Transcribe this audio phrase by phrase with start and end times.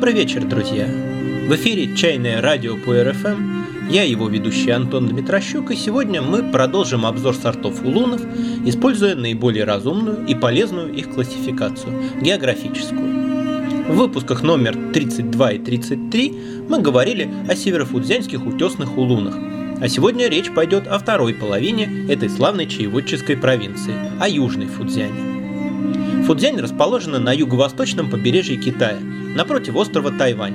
[0.00, 0.86] Добрый вечер, друзья!
[0.86, 3.90] В эфире «Чайное радио» по РФМ.
[3.90, 8.22] Я его ведущий Антон Дмитрощук, и сегодня мы продолжим обзор сортов улунов,
[8.64, 11.92] используя наиболее разумную и полезную их классификацию–
[12.22, 13.92] географическую.
[13.92, 16.34] В выпусках номер 32 и 33
[16.66, 19.36] мы говорили о северофудзянских утесных улунах,
[19.82, 26.24] а сегодня речь пойдет о второй половине этой славной чаеводческой провинции– о Южной Фудзяне.
[26.24, 28.98] Фудзянь расположена на юго-восточном побережье Китая,
[29.34, 30.54] напротив острова Тайвань,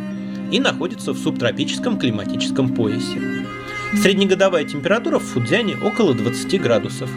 [0.51, 3.21] и находится в субтропическом климатическом поясе.
[4.01, 7.09] Среднегодовая температура в Фудзяне около 20 градусов.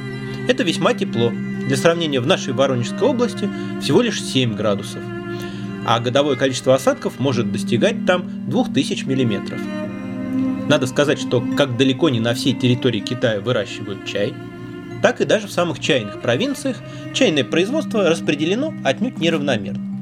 [0.46, 1.32] Это весьма тепло.
[1.66, 3.48] Для сравнения, в нашей Воронежской области
[3.82, 5.02] всего лишь 7 градусов.
[5.86, 9.60] А годовое количество осадков может достигать там 2000 миллиметров.
[10.68, 14.34] Надо сказать, что как далеко не на всей территории Китая выращивают чай,
[15.02, 16.76] так и даже в самых чайных провинциях
[17.14, 19.97] чайное производство распределено отнюдь неравномерно.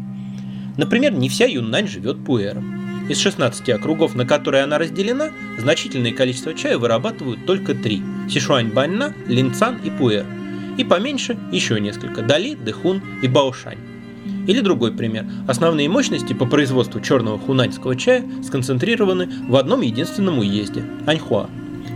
[0.76, 3.08] Например, не вся Юннань живет пуэром.
[3.08, 9.78] Из 16 округов, на которые она разделена, значительное количество чая вырабатывают только три– Сишуань-Баньна, Линцан
[9.84, 10.26] и Пуэр.
[10.76, 13.78] И поменьше еще несколько– Дали, Дэхун и Баошань.
[14.48, 15.24] Или другой пример.
[15.46, 21.48] Основные мощности по производству черного хунаньского чая сконцентрированы в одном единственном уезде– Аньхуа.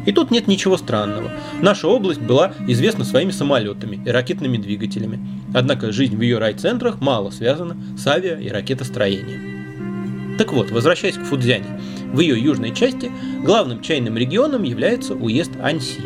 [0.06, 1.31] И тут нет ничего странного.
[1.61, 5.20] Наша область была известна своими самолетами и ракетными двигателями.
[5.53, 10.39] Однако жизнь в ее райцентрах мало связана с авиа- и ракетостроением.
[10.39, 11.81] Так вот, возвращаясь к Фудзяне,
[12.12, 13.11] в ее южной части
[13.45, 16.01] главным чайным регионом является уезд Анси.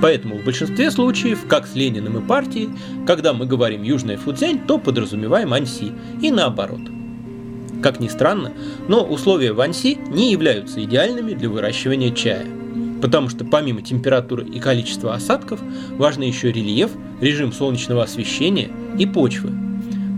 [0.00, 2.70] Поэтому в большинстве случаев, как с Лениным и партией,
[3.06, 5.92] когда мы говорим Южная Фудзянь, то подразумеваем Анси,
[6.22, 6.80] и наоборот.
[7.82, 8.52] Как ни странно,
[8.88, 12.46] но условия в Анси не являются идеальными для выращивания чая.
[13.00, 15.60] Потому что помимо температуры и количества осадков,
[15.92, 19.52] важны еще рельеф, режим солнечного освещения и почвы,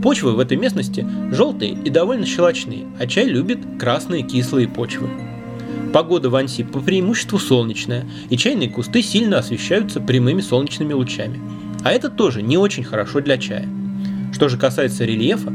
[0.02, 5.10] Почвы в этой местности желтые и довольно щелочные, а чай любит красные кислые почвы.
[5.92, 11.40] Погода в Анси по преимуществу солнечная, и чайные кусты сильно освещаются прямыми солнечными лучами.
[11.82, 13.68] А это тоже не очень хорошо для чая.
[14.32, 15.52] Что же касается рельефа,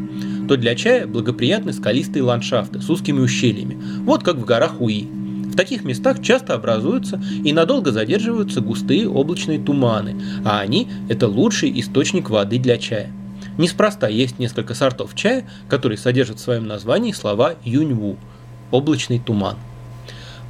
[0.48, 5.08] то для чая благоприятны скалистые ландшафты с узкими ущельями, вот как в горах Уи.
[5.56, 11.80] В таких местах часто образуются и надолго задерживаются густые облачные туманы, а они– это лучший
[11.80, 13.10] источник воды для чая.
[13.58, 18.18] Неспроста есть несколько сортов чая, которые содержат в своем названии слова юньву–
[18.72, 19.56] облачный туман.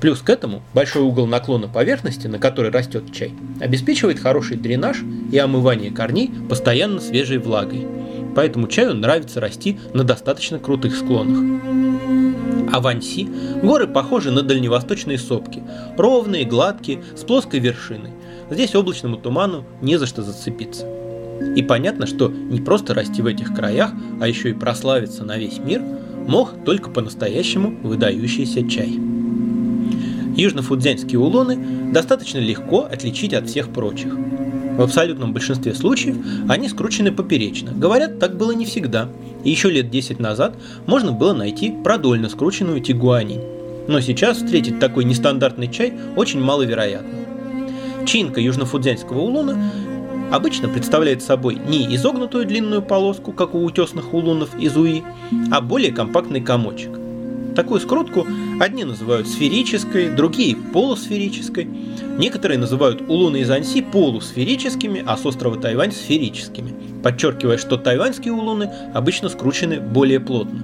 [0.01, 5.37] Плюс к этому большой угол наклона поверхности, на которой растет чай, обеспечивает хороший дренаж и
[5.37, 7.85] омывание корней постоянно свежей влагой.
[8.35, 11.94] Поэтому чаю нравится расти на достаточно крутых склонах.
[12.75, 13.25] А в Анси
[13.63, 15.63] горы похожи на дальневосточные сопки,
[15.96, 18.12] ровные, гладкие, с плоской вершиной.
[18.52, 20.85] Здесь облачному туману не за что зацепиться.
[21.56, 25.58] И понятно, что не просто расти в этих краях, а еще и прославиться на весь
[25.58, 25.81] мир
[26.28, 29.00] мог только по-настоящему выдающийся чай.
[30.35, 34.18] Южно-фудзянские улоны достаточно легко отличить от всех прочих.
[34.78, 36.18] В абсолютном большинстве случаев
[36.50, 37.72] они скручены поперечно.
[37.72, 39.09] Говорят, так было не всегда.
[39.44, 40.56] И еще лет 10 назад
[40.86, 43.41] можно было найти продольно скрученную тигуанинь.
[43.88, 48.06] Но сейчас встретить такой нестандартный чай очень маловероятно.
[48.06, 49.72] Чинка южно-фудзянского улуна
[50.31, 55.03] обычно представляет собой не изогнутую длинную полоску, как у утесных улунов из Уи,
[55.52, 57.04] а более компактный комочек.
[57.55, 58.27] Такую скрутку
[58.59, 61.66] одни называют сферической, другие полусферической.
[62.17, 68.69] Некоторые называют улуны из Анси полусферическими, а с острова Тайвань сферическими, подчеркивая, что тайваньские улуны
[68.93, 70.59] обычно скручены более плотно.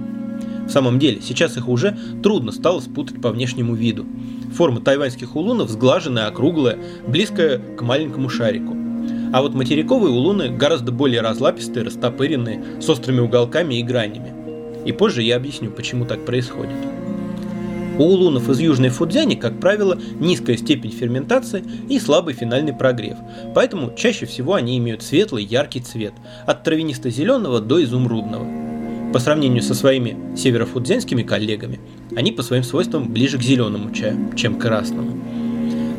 [0.66, 4.06] В самом деле, сейчас их уже трудно стало спутать по внешнему виду.
[4.54, 8.76] Форма тайваньских улунов сглаженная, округлая, близкая к маленькому шарику.
[9.32, 14.41] А вот материковые улуны гораздо более разлапистые, растопыренные, с острыми уголками и гранями.
[14.84, 16.76] И позже я объясню, почему так происходит.
[17.98, 23.18] У улунов из Южной Фудзяни, как правило, низкая степень ферментации и слабый финальный прогрев,
[23.54, 26.14] поэтому чаще всего они имеют светлый, яркий цвет,
[26.46, 28.46] от травянисто-зеленого до изумрудного.
[29.12, 31.80] По сравнению со своими северофудзянскими коллегами,
[32.16, 35.18] они по своим свойствам ближе к зеленому чаю, чем к красному.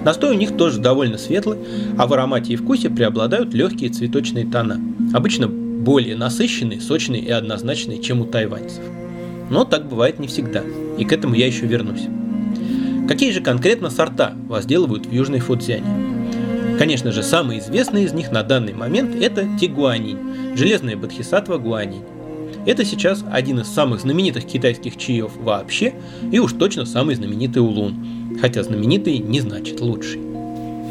[0.03, 1.59] Настой у них тоже довольно светлый,
[1.97, 4.81] а в аромате и вкусе преобладают легкие цветочные тона,
[5.13, 5.47] обычно
[5.83, 8.83] более насыщенные, сочные и однозначные, чем у тайваньцев.
[9.49, 10.63] Но так бывает не всегда,
[10.97, 12.07] и к этому я еще вернусь.
[13.07, 15.85] Какие же конкретно сорта возделывают в Южной Фудзяне?
[16.79, 22.03] Конечно же, самый известный из них на данный момент это тигуанинь, железная бодхисаттва гуанинь.
[22.65, 25.93] Это сейчас один из самых знаменитых китайских чаев вообще,
[26.31, 30.32] и уж точно самый знаменитый улун, хотя знаменитый не значит лучший.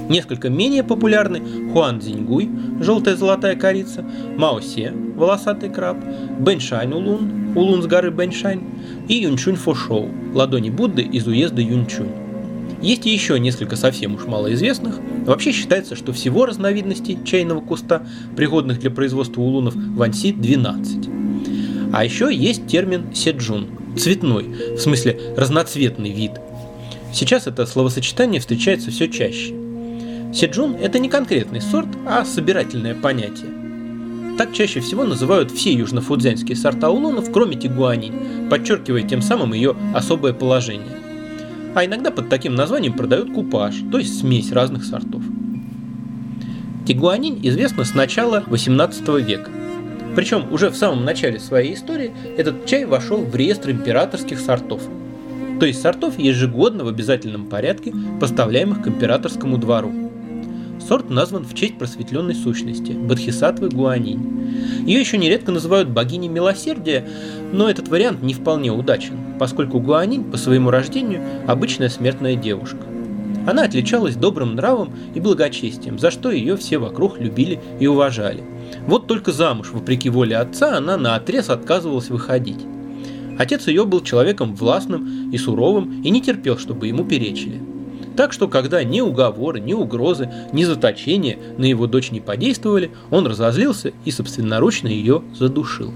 [0.09, 2.51] Несколько менее популярны Хуан Цзиньгуй,
[2.81, 4.05] желтая золотая корица,
[4.37, 5.97] Маосе, волосатый краб,
[6.39, 8.63] Бэншань Улун, улун с горы Бэньшань,
[9.09, 12.11] и Юнчунь Фошоу, ладони Будды из уезда Юнчунь.
[12.83, 14.99] Есть и еще несколько совсем уж малоизвестных.
[15.25, 18.05] Вообще считается, что всего разновидностей чайного куста,
[18.37, 21.09] пригодных для производства улунов, в Анси 12.
[21.93, 26.33] А еще есть термин седжун– цветной, в смысле разноцветный вид.
[27.13, 29.62] Сейчас это словосочетание встречается все чаще.
[30.33, 33.51] Седжун– это не конкретный сорт, а собирательное понятие.
[34.39, 40.33] Так чаще всего называют все южнофудзянские сорта улунов, кроме тигуанинь, подчеркивая тем самым ее особое
[40.33, 41.03] положение
[41.75, 45.23] а иногда под таким названием продают купаж, то есть смесь разных сортов.
[46.87, 49.51] Тигуанин известна с начала 18 века.
[50.15, 54.83] Причем уже в самом начале своей истории этот чай вошел в реестр императорских сортов,
[55.59, 60.02] то есть сортов ежегодно в обязательном порядке, поставляемых к императорскому двору.
[60.93, 64.85] Сорт назван в честь просветленной сущности– Бодхисаттвы Гуанинь.
[64.87, 67.09] Ее еще нередко называют богиней милосердия,
[67.51, 72.85] но этот вариант не вполне удачен, поскольку Гуанинь по своему рождению обычная смертная девушка.
[73.47, 78.45] Она отличалась добрым нравом и благочестием, за что ее все вокруг любили и уважали.
[78.87, 82.61] Вот только замуж, вопреки воле отца, она на отрез отказывалась выходить.
[83.39, 87.72] Отец ее был человеком властным и суровым и не терпел, чтобы ему перечили.
[88.17, 93.27] Так что, когда ни уговоры, ни угрозы, ни заточения на его дочь не подействовали, он
[93.27, 95.93] разозлился и собственноручно ее задушил.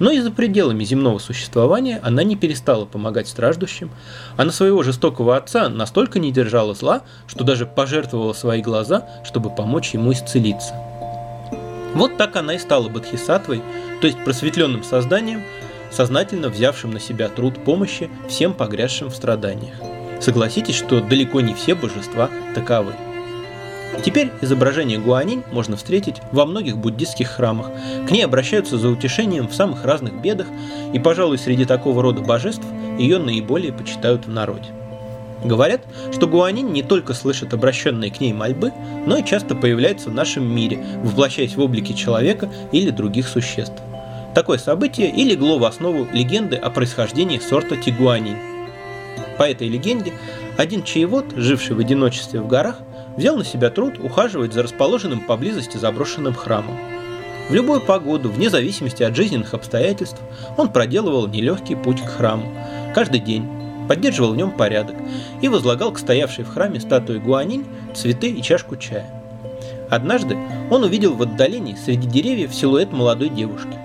[0.00, 3.90] Но и за пределами земного существования она не перестала помогать страждущим,
[4.36, 9.50] а на своего жестокого отца настолько не держала зла, что даже пожертвовала свои глаза, чтобы
[9.50, 10.74] помочь ему исцелиться.
[11.94, 13.62] Вот так она и стала Бодхисаттвой,
[14.00, 15.42] то есть просветленным созданием,
[15.90, 19.74] сознательно взявшим на себя труд помощи всем погрязшим в страданиях.
[20.20, 22.92] Согласитесь, что далеко не все божества таковы.
[24.04, 27.70] Теперь изображение Гуанинь можно встретить во многих буддистских храмах.
[28.08, 30.46] К ней обращаются за утешением в самых разных бедах,
[30.92, 32.64] и, пожалуй, среди такого рода божеств
[32.98, 34.68] ее наиболее почитают в народе.
[35.44, 35.82] Говорят,
[36.12, 38.72] что Гуанинь не только слышит обращенные к ней мольбы,
[39.06, 43.80] но и часто появляется в нашем мире, воплощаясь в облике человека или других существ.
[44.34, 48.49] Такое событие и легло в основу легенды о происхождении сорта Тигуанинь.
[49.40, 50.12] По этой легенде,
[50.58, 52.76] один чаевод, живший в одиночестве в горах,
[53.16, 56.78] взял на себя труд ухаживать за расположенным поблизости заброшенным храмом.
[57.48, 60.20] В любую погоду, вне зависимости от жизненных обстоятельств,
[60.58, 62.52] он проделывал нелегкий путь к храму.
[62.94, 63.48] Каждый день
[63.88, 64.96] поддерживал в нем порядок
[65.40, 67.64] и возлагал к стоявшей в храме статуе Гуанинь
[67.94, 69.10] цветы и чашку чая.
[69.88, 70.36] Однажды
[70.70, 73.78] он увидел в отдалении среди деревьев силуэт молодой девушки.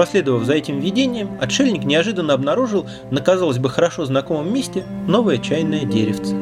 [0.00, 5.84] Последовав за этим видением, отшельник неожиданно обнаружил на, казалось бы, хорошо знакомом месте новое чайное
[5.84, 6.34] деревце.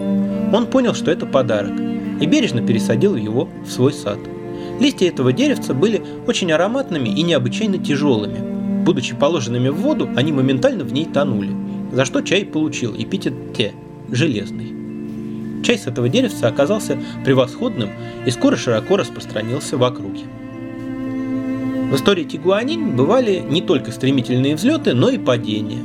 [0.53, 1.73] Он понял, что это подарок,
[2.21, 4.21] и бережно пересадил его в свой сад.
[4.79, 8.85] Листья этого деревца были очень ароматными и необычайно тяжелыми.
[8.85, 11.51] Будучи положенными в воду, они моментально в ней тонули,
[11.91, 13.73] за что чай получил эпитет «те»–
[14.13, 15.65] «железный».
[15.65, 17.91] Чай с этого деревца оказался превосходным
[18.25, 20.27] и скоро широко распространился в округе.
[21.89, 25.83] В истории Тигуанин бывали не только стремительные взлеты, но и падения.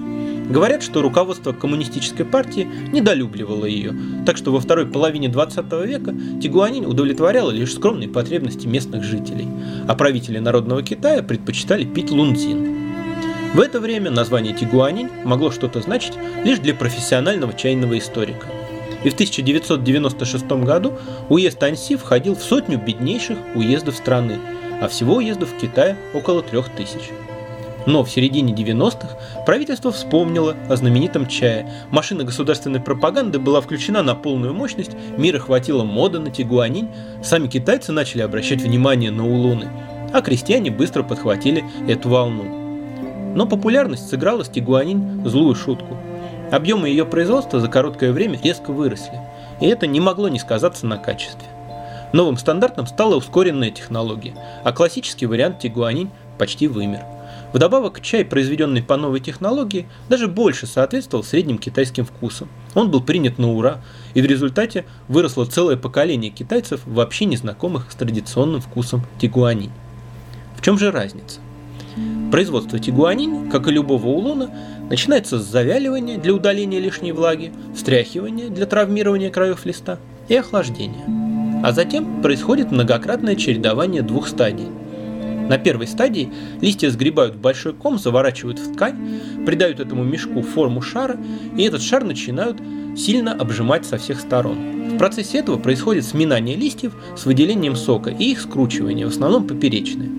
[0.50, 3.96] Говорят, что руководство коммунистической партии недолюбливало ее,
[4.26, 9.48] так что во второй половине 20 века Тигуанин удовлетворяла лишь скромные потребности местных жителей,
[9.88, 12.76] а правители народного Китая предпочитали пить лунзин.
[13.54, 18.48] В это время название Тигуанин могло что-то значить лишь для профессионального чайного историка.
[19.06, 20.96] И в 1996 году
[21.30, 24.40] уезд Анси входил в сотню беднейших уездов страны–
[24.84, 27.12] а всего уездов в Китае около трех тысяч.
[27.86, 31.72] Но в середине 90-х правительство вспомнило о знаменитом чае.
[31.90, 36.90] Машина государственной пропаганды была включена на полную мощность, мира хватило мода на тигуанинь,
[37.24, 39.70] сами китайцы начали обращать внимание на улуны,
[40.12, 42.44] а крестьяне быстро подхватили эту волну.
[43.36, 45.98] Но популярность сыграла с тигуанинь злую шутку.
[46.52, 49.18] Объемы ее производства за короткое время резко выросли,
[49.62, 51.53] и это не могло не сказаться на качестве.
[52.14, 57.02] Новым стандартом стала ускоренная технология, а классический вариант тигуанин почти вымер.
[57.54, 62.50] Вдобавок, чай, произведенный по новой технологии, даже больше соответствовал средним китайским вкусам.
[62.76, 63.82] Он был принят на ура,
[64.14, 69.72] и в результате выросло целое поколение китайцев, вообще незнакомых с традиционным вкусом тигуанин.
[70.56, 71.40] В чем же разница?
[72.32, 74.52] Производство тигуанин, как и любого улона,
[74.90, 81.23] начинается с завяливания для удаления лишней влаги, встряхивания для травмирования краев листа и охлаждения.
[81.64, 84.68] А затем происходит многократное чередование двух стадий.
[85.48, 86.30] На первой стадии
[86.60, 91.18] листья сгребают в большой ком, заворачивают в ткань, придают этому мешку форму шара,
[91.56, 92.58] и этот шар начинают
[92.98, 94.58] сильно обжимать со всех сторон.
[94.90, 100.10] В процессе этого происходит сминание листьев с выделением сока и их скручивание, в основном поперечное.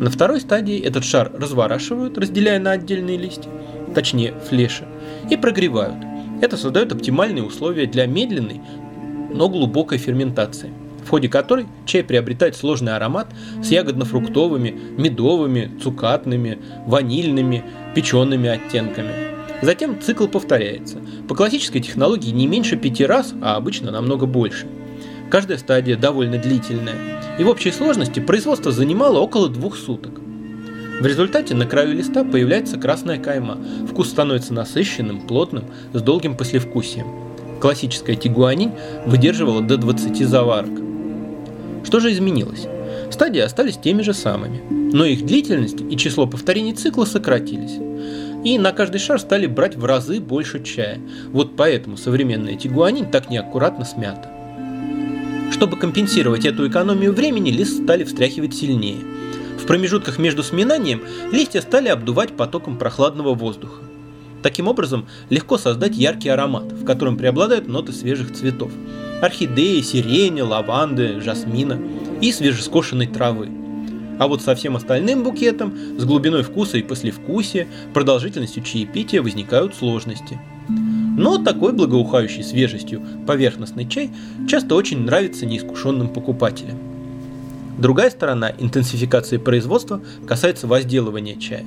[0.00, 3.48] На второй стадии этот шар разворачивают, разделяя на отдельные листья,
[3.94, 4.84] точнее флеши,
[5.30, 5.96] и прогревают.
[6.42, 8.60] Это создает оптимальные условия для медленной,
[9.34, 10.70] но глубокой ферментации,
[11.04, 13.26] в ходе которой чай приобретает сложный аромат
[13.62, 17.64] с ягодно-фруктовыми, медовыми, цукатными, ванильными,
[17.94, 19.34] печеными оттенками.
[19.60, 20.98] Затем цикл повторяется.
[21.28, 24.66] По классической технологии не меньше пяти раз, а обычно намного больше.
[25.30, 26.94] Каждая стадия довольно длительная,
[27.38, 30.20] и в общей сложности производство занимало около двух суток.
[31.00, 33.58] В результате на краю листа появляется красная кайма,
[33.90, 37.23] вкус становится насыщенным, плотным, с долгим послевкусием.
[37.64, 38.72] Классическая тигуанинь
[39.06, 40.82] выдерживала до 20 заварок.
[41.82, 42.66] Что же изменилось?
[43.10, 44.60] Стадии остались теми же самыми,
[44.92, 47.78] но их длительность и число повторений цикла сократились.
[48.44, 51.00] И на каждый шар стали брать в разы больше чая.
[51.32, 54.30] Вот поэтому современная тигуанинь так неаккуратно смята.
[55.50, 58.98] Чтобы компенсировать эту экономию времени, лист стали встряхивать сильнее–
[59.64, 61.02] в промежутках между сминанием
[61.32, 63.80] листья стали обдувать потоком прохладного воздуха.
[64.44, 68.70] Таким образом, легко создать яркий аромат, в котором преобладают ноты свежих цветов–
[69.22, 71.80] орхидеи, сирени, лаванды, жасмина
[72.20, 73.48] и свежескошенной травы.
[74.18, 80.38] А вот со всем остальным букетом, с глубиной вкуса и послевкусия, продолжительностью чаепития возникают сложности.
[80.68, 84.10] Но такой благоухающий свежестью поверхностный чай
[84.46, 86.76] часто очень нравится неискушенным покупателям.
[87.78, 91.64] Другая сторона интенсификации производства касается возделывания чая.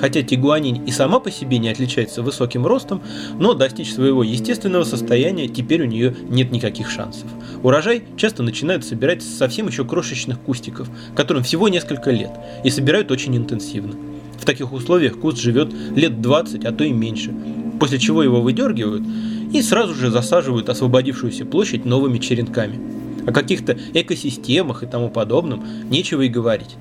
[0.00, 3.02] Хотя тигуанин и сама по себе не отличается высоким ростом,
[3.38, 7.28] но достичь своего естественного состояния теперь у нее нет никаких шансов.
[7.62, 12.30] Урожай часто начинают собирать с совсем еще крошечных кустиков, которым всего несколько лет,
[12.64, 13.94] и собирают очень интенсивно.
[14.38, 17.34] В таких условиях куст живет лет 20, а то и меньше,
[17.78, 19.04] после чего его выдергивают
[19.52, 22.80] и сразу же засаживают освободившуюся площадь новыми черенками–
[23.26, 26.76] о каких-то экосистемах и тому подобном нечего и говорить.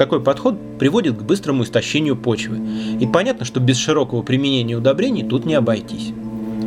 [0.00, 2.58] Такой подход приводит к быстрому истощению почвы,
[2.98, 6.14] и понятно, что без широкого применения удобрений тут не обойтись.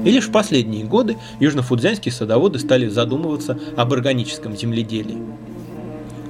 [0.05, 5.17] И лишь в последние годы южнофудзянские садоводы стали задумываться об органическом земледелии.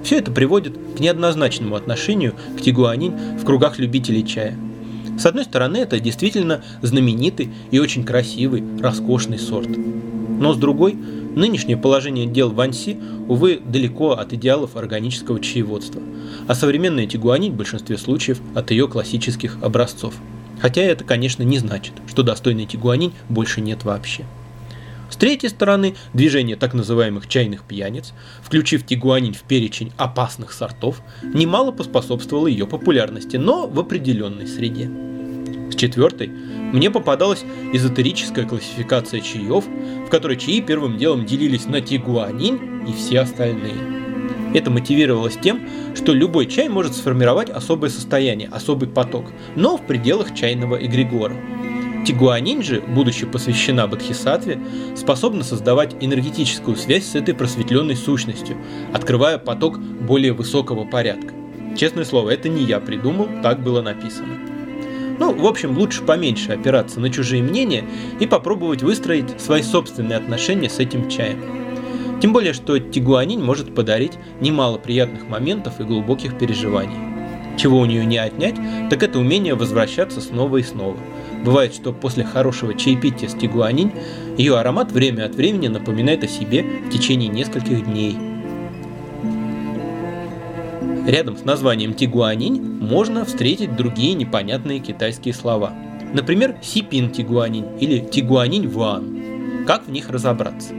[0.01, 4.57] Все это приводит к неоднозначному отношению к тигуанин в кругах любителей чая.
[5.19, 9.67] С одной стороны, это действительно знаменитый и очень красивый, роскошный сорт.
[10.39, 10.97] Но с другой,
[11.35, 12.97] Нынешнее положение дел в Анси,
[13.27, 16.01] увы, далеко от идеалов органического чаеводства,
[16.47, 20.13] а современная тигуанить в большинстве случаев от ее классических образцов.
[20.61, 24.25] Хотя это, конечно, не значит, что достойной тигуанинь больше нет вообще.
[25.09, 31.71] С третьей стороны, движение так называемых чайных пьяниц, включив тигуанинь в перечень опасных сортов, немало
[31.71, 34.89] поспособствовало ее популярности, но в определенной среде.
[35.73, 39.65] С четвертой мне попадалась эзотерическая классификация чаев,
[40.05, 43.73] в которой чаи первым делом делились на тигуанин и все остальные.
[44.53, 45.61] Это мотивировалось тем,
[45.95, 51.35] что любой чай может сформировать особое состояние, особый поток, но в пределах чайного эгрегора.
[52.05, 54.59] Тигуанин же, будучи посвящена Бодхисаттве,
[54.95, 58.57] способна создавать энергетическую связь с этой просветленной сущностью,
[58.93, 61.33] открывая поток более высокого порядка.
[61.75, 64.37] Честное слово, это не я придумал, так было написано.
[65.19, 67.85] Ну, в общем, лучше поменьше опираться на чужие мнения
[68.19, 71.39] и попробовать выстроить свои собственные отношения с этим чаем.
[72.21, 76.95] Тем более, что тигуанин может подарить немало приятных моментов и глубоких переживаний.
[77.57, 78.55] Чего у нее не отнять,
[78.89, 80.97] так это умение возвращаться снова и снова.
[81.43, 83.91] Бывает, что после хорошего чаепития с тигуанин
[84.37, 88.17] ее аромат время от времени напоминает о себе в течение нескольких дней–
[91.05, 95.73] Рядом с названием тигуанинь можно встретить другие непонятные китайские слова.
[96.13, 99.65] Например, сипин тигуанинь или тигуанинь ван.
[99.67, 100.73] Как в них разобраться?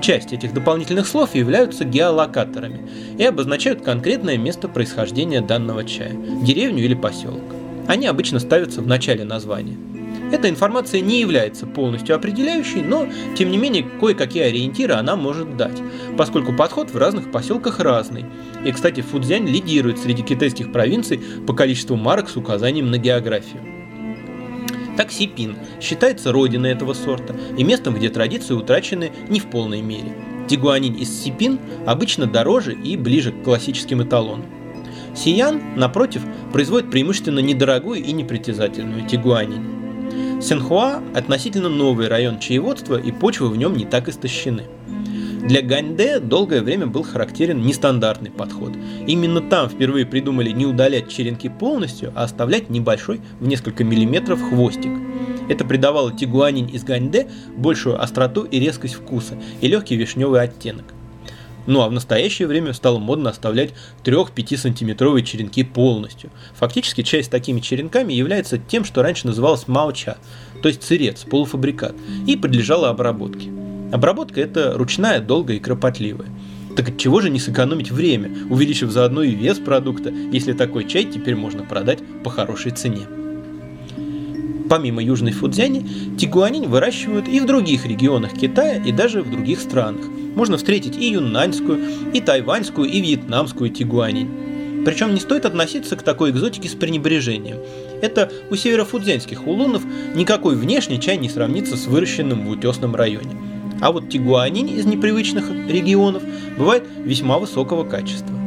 [0.00, 2.88] Часть этих дополнительных слов являются геолокаторами
[3.18, 7.42] и обозначают конкретное место происхождения данного чая– деревню или поселок.
[7.88, 9.76] Они обычно ставятся в начале названия–
[10.34, 15.80] эта информация не является полностью определяющей, но, тем не менее, кое-какие ориентиры она может дать,
[16.18, 18.26] поскольку подход в разных поселках разный.
[18.64, 23.62] И, кстати, Фудзянь лидирует среди китайских провинций по количеству марок с указанием на географию.
[24.96, 30.14] Так Сипин считается родиной этого сорта и местом, где традиции утрачены не в полной мере.
[30.48, 34.46] Тигуанин из Сипин обычно дороже и ближе к классическим эталонам.
[35.16, 36.22] Сиян, напротив,
[36.52, 39.83] производит преимущественно недорогую и непритязательную тигуанин.
[40.40, 44.64] Сенхуа– относительно новый район чаеводства, и почвы в нем не так истощены.
[45.44, 48.72] Для Ганьде долгое время был характерен нестандартный подход.
[49.06, 54.92] Именно там впервые придумали не удалять черенки полностью, а оставлять небольшой в несколько миллиметров хвостик.
[55.50, 57.28] Это придавало тигуанин из Ганьде
[57.58, 60.94] большую остроту и резкость вкуса и легкий вишневый оттенок.
[61.66, 63.72] Ну а в настоящее время стало модно оставлять
[64.04, 66.30] 3-5 сантиметровые черенки полностью.
[66.54, 70.18] Фактически чай с такими черенками является тем, что раньше называлось мауча,
[70.62, 71.94] то есть сырец, полуфабрикат,
[72.26, 73.50] и подлежало обработке.
[73.92, 76.28] Обработка это ручная, долгая и кропотливая.
[76.76, 81.04] Так от чего же не сэкономить время, увеличив заодно и вес продукта, если такой чай
[81.04, 83.06] теперь можно продать по хорошей цене?
[84.74, 85.86] Помимо Южной Фудзяни,
[86.18, 90.04] тигуанин выращивают и в других регионах Китая и даже в других странах.
[90.34, 91.78] Можно встретить и юннаньскую,
[92.12, 94.84] и тайваньскую, и вьетнамскую тигуанин.
[94.84, 97.58] Причем не стоит относиться к такой экзотике с пренебрежением.
[98.02, 99.84] Это у северофудзянских улунов
[100.16, 103.36] никакой внешний чай не сравнится с выращенным в утесном районе.
[103.80, 106.24] А вот тигуанин из непривычных регионов
[106.58, 108.43] бывает весьма высокого качества.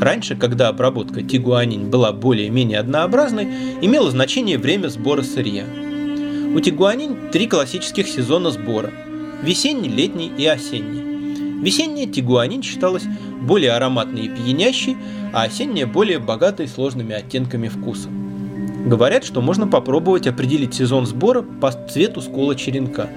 [0.00, 3.46] Раньше, когда обработка тигуанин была более-менее однообразной,
[3.82, 5.64] имело значение время сбора сырья.
[6.54, 8.90] У тигуанин три классических сезона сбора–
[9.42, 11.60] весенний, летний и осенний.
[11.62, 13.04] Весенняя тигуанин считалась
[13.42, 14.96] более ароматной и пьянящей,
[15.34, 18.08] а осенняя более богатой сложными оттенками вкуса.
[18.86, 23.10] Говорят, что можно попробовать определить сезон сбора по цвету скола черенка.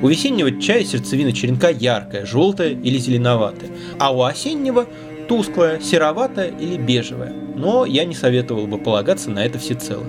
[0.00, 4.86] У весеннего чая сердцевина черенка яркая, желтая или зеленоватая, а у осеннего
[5.30, 10.04] тусклая, сероватая или бежевая, но я не советовал бы полагаться на это всецело.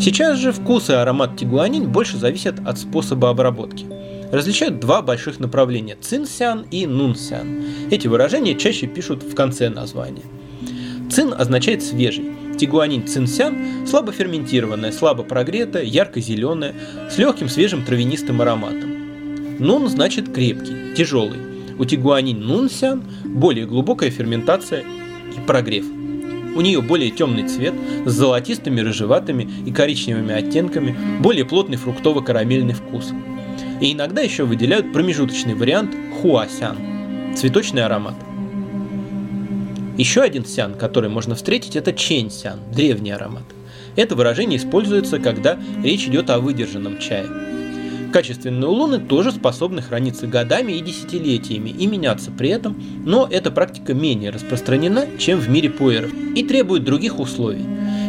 [0.00, 3.86] Сейчас же вкус и аромат тигуанин больше зависят от способа обработки.
[4.32, 7.62] Различают два больших направления– цинсян и нунсян.
[7.92, 10.24] Эти выражения чаще пишут в конце названия.
[11.08, 16.74] Цин означает свежий, Тигуанин цинсян слабо ферментированная, слабо прогретая, ярко-зеленая,
[17.08, 19.60] с легким свежим травянистым ароматом.
[19.60, 25.84] Нун значит крепкий, тяжелый, у тигуанин нунсян более глубокая ферментация и прогрев.
[26.56, 27.74] У нее более темный цвет
[28.06, 33.12] с золотистыми, рыжеватыми и коричневыми оттенками, более плотный фруктово-карамельный вкус.
[33.80, 36.78] И иногда еще выделяют промежуточный вариант хуасян–
[37.36, 38.14] цветочный аромат.
[39.98, 43.44] Еще один сян, который можно встретить, это чэнь-сян– древний аромат.
[43.96, 47.26] Это выражение используется, когда речь идет о выдержанном чае–
[48.12, 53.94] Качественные улуны тоже способны храниться годами и десятилетиями и меняться при этом, но эта практика
[53.94, 57.64] менее распространена, чем в мире пуэров и требует других условий.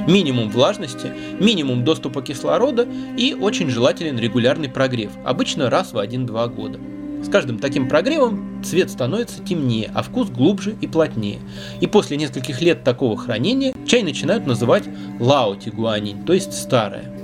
[0.08, 6.80] Минимум влажности, минимум доступа кислорода и очень желателен регулярный прогрев, обычно раз в 1-2 года.
[7.24, 11.40] С каждым таким прогревом цвет становится темнее, а вкус глубже и плотнее.
[11.82, 14.84] И после нескольких лет такого хранения чай начинают называть
[15.20, 17.17] лао тигуанин, то есть старое.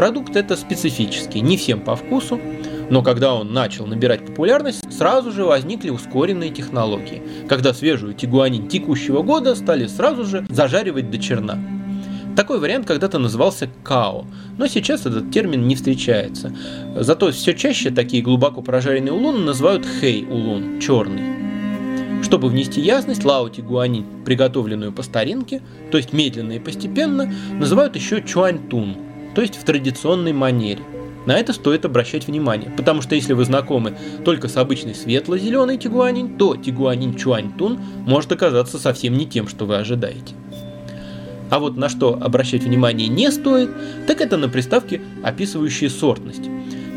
[0.00, 2.40] Продукт это специфический, не всем по вкусу,
[2.88, 9.20] но когда он начал набирать популярность, сразу же возникли ускоренные технологии, когда свежую тигуанин текущего
[9.20, 11.58] года стали сразу же зажаривать до черна.
[12.34, 14.24] Такой вариант когда-то назывался као,
[14.56, 16.50] но сейчас этот термин не встречается.
[16.96, 22.22] Зато все чаще такие глубоко прожаренные улуны называют хей улун, черный.
[22.22, 25.60] Чтобы внести ясность, лао тигуанин, приготовленную по старинке,
[25.90, 30.82] то есть медленно и постепенно, называют еще чуаньтун, то есть в традиционной манере.
[31.26, 36.38] На это стоит обращать внимание, потому что если вы знакомы только с обычной светло-зеленой тигуанин,
[36.38, 40.34] то тигуанин чуаньтун может оказаться совсем не тем, что вы ожидаете.
[41.50, 43.70] А вот на что обращать внимание не стоит,
[44.06, 46.48] так это на приставки, описывающие сортность.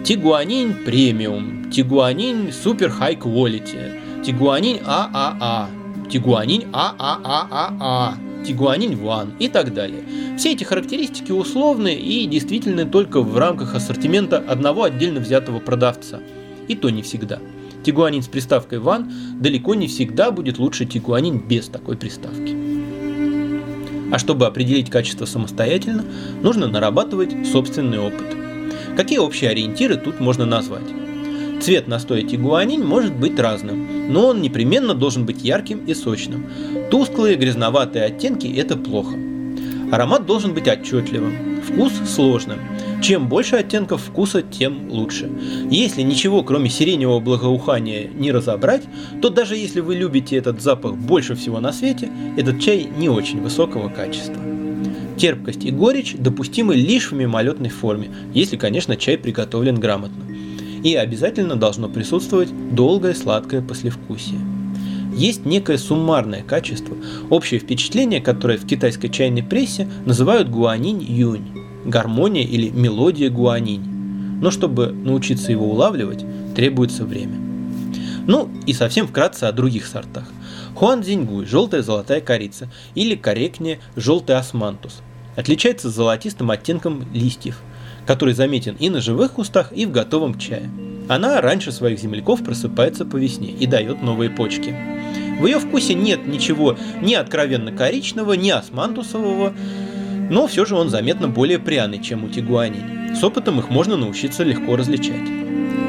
[0.03, 5.69] Тигуанин премиум, тигуанин супер хай quality, тигуанин ААА,
[6.09, 10.03] тигуанин ААААА, тигуанин ван и так далее.
[10.37, 16.19] Все эти характеристики условны и действительны только в рамках ассортимента одного отдельно взятого продавца.
[16.67, 17.39] И то не всегда.
[17.83, 22.55] Тигуанин с приставкой ван далеко не всегда будет лучше тигуанин без такой приставки.
[24.11, 26.05] А чтобы определить качество самостоятельно,
[26.41, 28.27] нужно нарабатывать собственный опыт.
[28.95, 31.02] Какие общие ориентиры тут можно назвать?
[31.63, 36.45] Цвет настоя тигуанин может быть разным, но он непременно должен быть ярким и сочным.
[36.91, 39.15] Тусклые грязноватые оттенки– это плохо.
[39.89, 42.59] Аромат должен быть отчетливым, вкус сложным.
[43.01, 45.31] Чем больше оттенков вкуса, тем лучше.
[45.71, 48.83] Если ничего, кроме сиреневого благоухания, не разобрать,
[49.21, 53.39] то даже если вы любите этот запах больше всего на свете, этот чай не очень
[53.39, 54.43] высокого качества.
[55.15, 60.32] Терпкость и горечь допустимы лишь в мимолетной форме, если, конечно, чай приготовлен грамотно
[60.83, 64.39] и обязательно должно присутствовать долгое сладкое послевкусие.
[65.15, 66.95] Есть некое суммарное качество,
[67.29, 73.85] общее впечатление, которое в китайской чайной прессе называют гуанинь-юнь, гармония или мелодия гуанинь.
[74.41, 77.37] Но чтобы научиться его улавливать, требуется время.
[78.25, 80.25] Ну и совсем вкратце о других сортах.
[80.75, 85.01] Хуан Зиньгуй– желтая золотая корица, или корректнее– желтый османтус.
[85.35, 87.59] Отличается золотистым оттенком листьев–
[88.05, 90.69] который заметен и на живых кустах, и в готовом чае.
[91.07, 94.75] Она раньше своих земляков просыпается по весне и дает новые почки.
[95.39, 99.53] В ее вкусе нет ничего ни откровенно коричного, ни османтусового,
[100.29, 103.15] но все же он заметно более пряный, чем у тигуаней.
[103.15, 105.29] С опытом их можно научиться легко различать.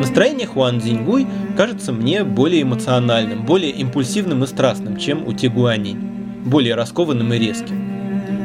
[0.00, 6.74] Настроение Хуан Цзиньгуй кажется мне более эмоциональным, более импульсивным и страстным, чем у тигуаней, более
[6.74, 7.83] раскованным и резким.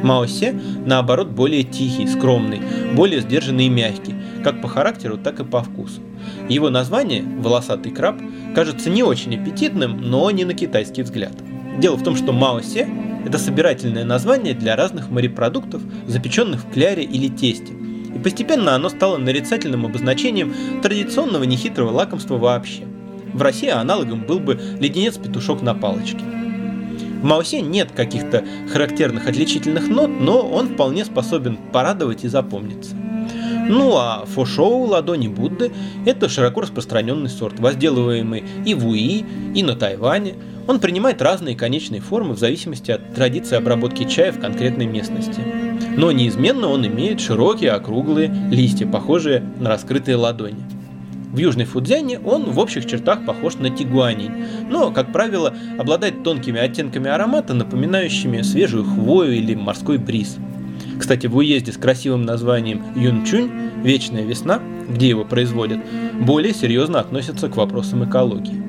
[0.04, 2.62] Маосе, наоборот, более тихий, скромный,
[2.94, 6.02] более сдержанный и мягкий, как по характеру, так и по вкусу.
[6.48, 8.18] Его название «волосатый краб»
[8.56, 11.34] кажется не очень аппетитным, но не на китайский взгляд.
[11.80, 12.88] Дело в том, что Маосе–
[13.26, 17.74] это собирательное название для разных морепродуктов, запеченных в кляре или тесте.
[17.74, 22.84] И постепенно оно стало нарицательным обозначением традиционного нехитрого лакомства вообще.
[23.34, 26.24] В России аналогом был бы леденец-петушок на палочке–
[27.20, 32.96] в Маусе нет каких-то характерных отличительных нот, но он вполне способен порадовать и запомниться.
[33.70, 35.72] Ну а фошоу ладони Будды–
[36.06, 40.36] это широко распространенный сорт, возделываемый и в Уи, и на Тайване.
[40.68, 45.42] Он принимает разные конечные формы в зависимости от традиции обработки чая в конкретной местности.
[45.98, 50.79] Но неизменно он имеет широкие округлые листья, похожие на раскрытые ладони.
[51.32, 54.32] В Южной Фудзяне он в общих чертах похож на тигуаней,
[54.68, 60.38] но, как правило, обладает тонкими оттенками аромата, напоминающими свежую хвою или морской бриз.
[60.98, 63.52] Кстати, в уезде с красивым названием Юнчунь
[63.84, 65.80] «Вечная весна», где его производят,
[66.20, 68.64] более серьезно относятся к вопросам экологии.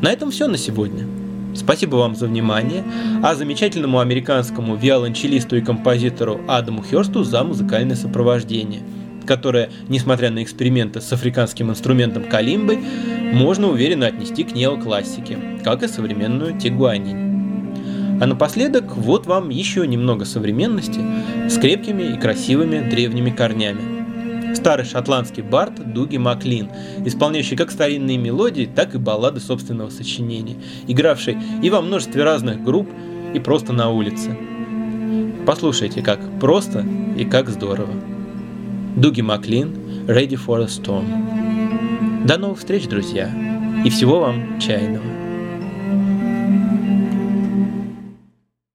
[0.00, 1.06] На этом все на сегодня.
[1.54, 2.84] Спасибо вам за внимание,
[3.22, 8.80] а замечательному американскому виолончелисту и композитору Адаму Хёрсту за музыкальное сопровождение–
[9.26, 12.78] которое, несмотря на эксперименты с африканским инструментом калимбы,
[13.32, 17.26] можно уверенно отнести к неоклассике, как и современную тигуанинь.
[18.18, 21.00] А напоследок вот вам еще немного современности
[21.48, 24.54] с крепкими и красивыми древними корнями.
[24.54, 26.70] Старый шотландский бард Дуги Маклин,
[27.04, 32.88] исполняющий как старинные мелодии, так и баллады собственного сочинения, игравший и во множестве разных групп,
[33.34, 34.34] и просто на улице.
[35.44, 36.86] Послушайте, как просто
[37.18, 37.92] и как здорово.
[38.96, 42.24] Дуги Маклин, Ready for a Storm.
[42.26, 43.30] До новых встреч, друзья,
[43.84, 45.15] и всего вам чайного.